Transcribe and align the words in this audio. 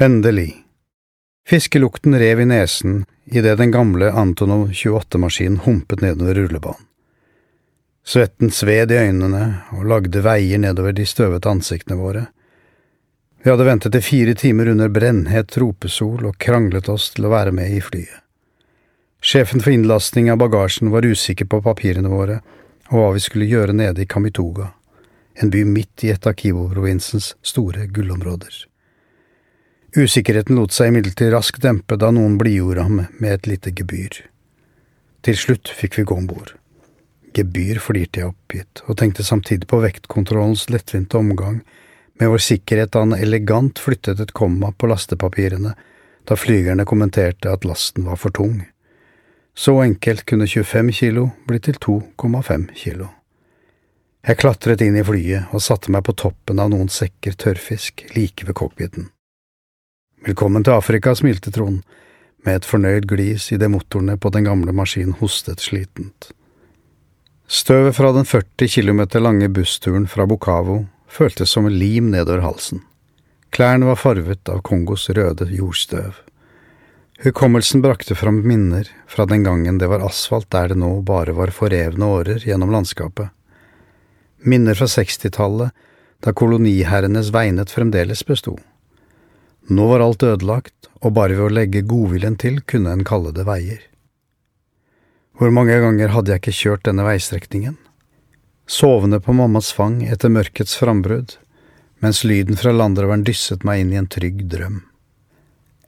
Endelig. 0.00 0.64
Fiskelukten 1.48 2.18
rev 2.18 2.40
i 2.40 2.44
nesen 2.44 3.04
idet 3.24 3.58
den 3.58 3.70
gamle 3.70 4.12
Antonov 4.12 4.68
28-maskinen 4.70 5.58
humpet 5.58 6.00
nedover 6.00 6.34
rullebanen. 6.34 6.84
Svetten 8.06 8.50
sved 8.50 8.92
i 8.94 9.00
øynene 9.00 9.42
og 9.74 9.88
lagde 9.90 10.22
veier 10.22 10.62
nedover 10.62 10.94
de 10.94 11.06
støvete 11.06 11.50
ansiktene 11.50 11.98
våre. 11.98 12.22
Vi 13.42 13.50
hadde 13.50 13.66
ventet 13.66 13.98
i 13.98 14.04
fire 14.06 14.36
timer 14.38 14.70
under 14.70 14.94
brennhet 15.00 15.50
tropesol 15.50 16.30
og 16.30 16.38
kranglet 16.38 16.86
oss 16.94 17.10
til 17.16 17.26
å 17.26 17.34
være 17.34 17.56
med 17.58 17.74
i 17.74 17.82
flyet. 17.82 18.22
Sjefen 19.18 19.58
for 19.58 19.74
innlasting 19.74 20.30
av 20.30 20.38
bagasjen 20.38 20.94
var 20.94 21.10
usikker 21.10 21.50
på 21.50 21.64
papirene 21.66 22.14
våre 22.14 22.38
og 22.92 23.00
hva 23.00 23.12
vi 23.18 23.26
skulle 23.26 23.50
gjøre 23.50 23.74
nede 23.74 24.06
i 24.06 24.06
Kamituga, 24.06 24.70
en 25.34 25.50
by 25.50 25.66
midt 25.66 26.06
i 26.06 26.14
et 26.14 26.22
av 26.22 26.38
Kivo-provinsens 26.38 27.34
store 27.42 27.90
gullområder. 27.90 28.68
Usikkerheten 29.96 30.58
lot 30.58 30.74
seg 30.76 30.90
imidlertid 30.90 31.30
raskt 31.32 31.62
dempe 31.64 31.96
da 31.96 32.10
noen 32.12 32.36
blidgjorde 32.40 32.84
ham 32.84 32.98
med 33.08 33.32
et 33.32 33.46
lite 33.48 33.72
gebyr. 33.72 34.20
Til 35.24 35.36
slutt 35.36 35.70
fikk 35.72 35.96
vi 35.96 36.04
gå 36.04 36.18
om 36.20 36.26
bord. 36.28 36.52
Gebyr, 37.36 37.80
flirte 37.80 38.20
jeg 38.20 38.28
oppgitt, 38.28 38.82
og 38.84 38.98
tenkte 39.00 39.24
samtidig 39.24 39.68
på 39.70 39.80
vektkontrollens 39.80 40.66
lettvinte 40.68 41.16
omgang 41.16 41.62
med 42.20 42.32
vår 42.32 42.44
sikkerhet 42.44 42.92
da 42.92 43.04
han 43.06 43.16
elegant 43.16 43.80
flyttet 43.80 44.20
et 44.20 44.34
komma 44.36 44.74
på 44.76 44.90
lastepapirene 44.90 45.74
da 46.28 46.36
flygerne 46.36 46.84
kommenterte 46.84 47.48
at 47.48 47.64
lasten 47.64 48.04
var 48.04 48.20
for 48.20 48.34
tung. 48.34 48.60
Så 49.56 49.78
enkelt 49.82 50.26
kunne 50.28 50.46
25 50.46 50.92
kilo 51.00 51.30
bli 51.48 51.60
til 51.64 51.80
2,5 51.80 52.68
kilo. 52.76 53.08
Jeg 54.28 54.36
klatret 54.36 54.82
inn 54.84 54.98
i 55.00 55.04
flyet 55.06 55.54
og 55.56 55.64
satte 55.64 55.90
meg 55.94 56.04
på 56.04 56.12
toppen 56.12 56.60
av 56.60 56.74
noen 56.74 56.90
sekker 56.92 57.38
tørrfisk 57.40 58.04
like 58.12 58.44
ved 58.44 58.58
cockpiten. 58.58 59.08
Velkommen 60.26 60.64
til 60.66 60.74
Afrika, 60.74 61.12
smilte 61.14 61.52
Trond, 61.54 61.84
med 62.42 62.56
et 62.58 62.66
fornøyd 62.66 63.04
glis 63.06 63.44
idet 63.54 63.68
motorene 63.70 64.16
på 64.18 64.32
den 64.34 64.48
gamle 64.48 64.72
maskinen 64.74 65.14
hostet 65.20 65.60
slitent. 65.62 66.32
Støvet 67.46 67.94
fra 67.94 68.10
den 68.16 68.26
40 68.26 68.66
kilometer 68.72 69.22
lange 69.22 69.46
bussturen 69.48 70.08
fra 70.10 70.26
Bukavo 70.26 70.80
føltes 71.06 71.54
som 71.54 71.68
lim 71.70 72.08
nedover 72.10 72.42
halsen. 72.42 72.80
Klærne 73.54 73.86
var 73.86 74.00
farvet 74.00 74.50
av 74.50 74.58
Kongos 74.66 75.06
røde 75.14 75.46
jordstøv. 75.54 76.16
Hukommelsen 77.22 77.84
brakte 77.84 78.16
fram 78.18 78.40
minner 78.42 78.90
fra 79.06 79.26
den 79.26 79.46
gangen 79.46 79.78
det 79.78 79.86
var 79.86 80.02
asfalt 80.08 80.50
der 80.50 80.72
det 80.72 80.80
nå 80.82 80.96
bare 81.06 81.36
var 81.38 81.54
forrevne 81.54 82.10
årer 82.16 82.42
gjennom 82.42 82.74
landskapet. 82.74 83.30
Minner 84.42 84.74
fra 84.74 84.90
60-tallet, 84.90 85.70
da 86.26 86.34
koloniherrenes 86.34 87.30
veinet 87.30 87.70
fremdeles 87.70 88.26
bestod. 88.26 88.58
Nå 89.68 89.86
var 89.90 90.00
alt 90.00 90.22
ødelagt, 90.24 90.88
og 91.04 91.12
bare 91.12 91.36
ved 91.36 91.44
å 91.44 91.52
legge 91.52 91.84
godviljen 91.84 92.38
til 92.40 92.62
kunne 92.64 92.94
en 92.94 93.04
kalle 93.06 93.34
det 93.36 93.44
veier. 93.44 93.82
Hvor 95.38 95.52
mange 95.54 95.76
ganger 95.78 96.14
hadde 96.14 96.32
jeg 96.32 96.42
ikke 96.42 96.56
kjørt 96.56 96.86
denne 96.88 97.04
veistrekningen? 97.06 97.76
Sovende 98.68 99.20
på 99.20 99.32
mammas 99.36 99.70
fang 99.72 100.00
etter 100.08 100.32
mørkets 100.32 100.74
frambrudd, 100.80 101.36
mens 102.02 102.24
lyden 102.24 102.58
fra 102.58 102.72
landroveren 102.72 103.24
dysset 103.26 103.64
meg 103.64 103.84
inn 103.84 103.92
i 103.92 104.00
en 104.00 104.10
trygg 104.10 104.46
drøm. 104.50 104.82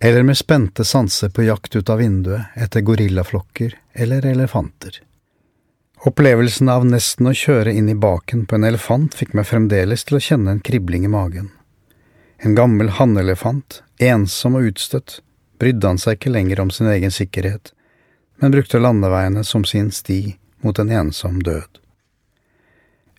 Eller 0.00 0.24
med 0.24 0.38
spente 0.38 0.84
sanser 0.84 1.32
på 1.34 1.44
jakt 1.44 1.76
ut 1.76 1.90
av 1.92 2.00
vinduet 2.00 2.56
etter 2.56 2.84
gorillaflokker 2.84 3.74
eller 3.92 4.26
elefanter. 4.26 5.02
Opplevelsen 6.08 6.70
av 6.72 6.86
nesten 6.88 7.28
å 7.28 7.36
kjøre 7.36 7.74
inn 7.76 7.90
i 7.92 7.98
baken 7.98 8.46
på 8.48 8.56
en 8.56 8.64
elefant 8.64 9.16
fikk 9.16 9.34
meg 9.36 9.48
fremdeles 9.50 10.06
til 10.08 10.16
å 10.16 10.22
kjenne 10.24 10.54
en 10.54 10.62
kribling 10.64 11.04
i 11.04 11.12
magen. 11.12 11.50
En 12.42 12.54
gammel 12.54 12.88
hannelefant, 12.96 13.82
ensom 14.00 14.54
og 14.56 14.70
utstøtt, 14.70 15.18
brydde 15.60 15.90
han 15.90 15.98
seg 16.00 16.16
ikke 16.16 16.32
lenger 16.32 16.62
om 16.62 16.70
sin 16.72 16.88
egen 16.88 17.12
sikkerhet, 17.12 17.74
men 18.40 18.54
brukte 18.54 18.80
landeveiene 18.80 19.44
som 19.44 19.66
sin 19.68 19.90
sti 19.92 20.38
mot 20.64 20.78
en 20.80 20.92
ensom 21.02 21.42
død. 21.44 21.80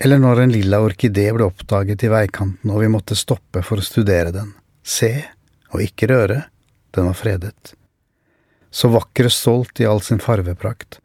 Eller 0.00 0.18
når 0.18 0.40
en 0.40 0.54
lilla 0.54 0.80
orkidé 0.80 1.26
ble 1.36 1.44
oppdaget 1.44 2.06
i 2.06 2.08
veikanten 2.08 2.72
og 2.72 2.80
vi 2.80 2.88
måtte 2.88 3.18
stoppe 3.18 3.60
for 3.66 3.82
å 3.82 3.84
studere 3.84 4.32
den, 4.32 4.54
se 4.80 5.12
og 5.74 5.84
ikke 5.84 6.08
røre, 6.08 6.38
den 6.96 7.10
var 7.10 7.18
fredet. 7.18 7.74
Så 8.72 8.88
vakker 8.88 9.28
og 9.28 9.34
stolt 9.36 9.82
i 9.84 9.88
all 9.90 10.00
sin 10.00 10.22
farveprakt, 10.24 11.02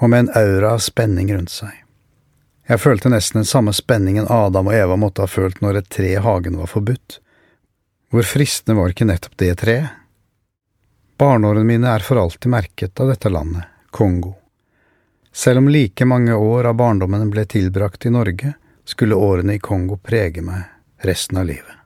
og 0.00 0.08
med 0.08 0.24
en 0.24 0.32
aura 0.40 0.72
av 0.78 0.80
spenning 0.80 1.28
rundt 1.34 1.52
seg. 1.52 1.74
Jeg 2.64 2.80
følte 2.80 3.12
nesten 3.12 3.42
den 3.42 3.50
samme 3.50 3.74
spenningen 3.76 4.30
Adam 4.32 4.72
og 4.72 4.78
Eva 4.78 4.96
måtte 4.96 5.26
ha 5.26 5.28
følt 5.28 5.60
når 5.60 5.82
et 5.82 5.92
tre 5.92 6.14
i 6.14 6.24
hagen 6.24 6.56
var 6.56 6.72
forbudt, 6.72 7.18
hvor 8.14 8.22
fristende 8.22 8.78
var 8.78 8.92
ikke 8.92 9.08
nettopp 9.08 9.32
det 9.42 9.54
treet? 9.58 9.90
Barneårene 11.18 11.66
mine 11.66 11.90
er 11.90 12.02
for 12.06 12.20
alltid 12.20 12.50
merket 12.52 13.00
av 13.02 13.10
dette 13.10 13.30
landet, 13.30 13.66
Kongo. 13.90 14.36
Selv 15.34 15.58
om 15.58 15.68
like 15.68 16.06
mange 16.06 16.34
år 16.34 16.68
av 16.70 16.76
barndommen 16.78 17.26
ble 17.30 17.42
tilbrakt 17.50 18.06
i 18.06 18.12
Norge, 18.14 18.52
skulle 18.86 19.18
årene 19.18 19.56
i 19.56 19.62
Kongo 19.62 19.98
prege 19.98 20.44
meg 20.46 20.62
resten 21.02 21.40
av 21.42 21.48
livet. 21.50 21.83